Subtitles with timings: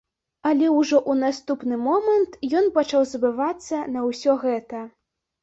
[0.51, 4.83] Але ўжо ў наступны момант ён пачаў забывацца на ўсё гэта.